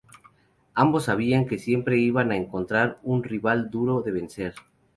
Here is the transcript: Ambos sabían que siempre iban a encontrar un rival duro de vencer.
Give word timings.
Ambos 0.73 1.03
sabían 1.03 1.45
que 1.45 1.59
siempre 1.59 1.99
iban 1.99 2.31
a 2.31 2.35
encontrar 2.35 2.97
un 3.03 3.23
rival 3.23 3.69
duro 3.69 4.01
de 4.01 4.11
vencer. 4.11 4.55